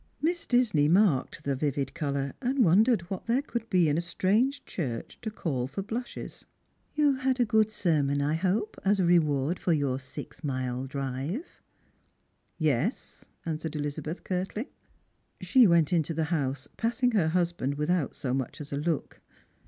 [0.19, 4.65] Miss Disney marked the vivid colour, and wondered what there could be in a strange
[4.65, 6.45] church to call for blushes."
[6.95, 11.61] You had a good sermon, I hope, as a reward for your six miles' drive?""
[12.57, 14.71] Yes," answered Elizabeth curtly.
[15.39, 19.21] She went into the house, passing her husband without so much as a look.